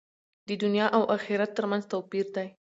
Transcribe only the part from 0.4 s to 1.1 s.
د دنیا او